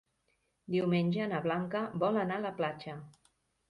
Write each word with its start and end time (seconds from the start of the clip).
Diumenge 0.77 1.29
na 1.33 1.43
Blanca 1.45 1.85
vol 2.07 2.21
anar 2.25 2.43
a 2.43 2.47
la 2.51 2.57
platja. 2.61 3.01